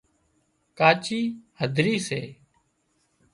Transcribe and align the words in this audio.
ڪاچي 0.77 1.19
هڌرِي 1.59 1.95
سي 2.07 2.21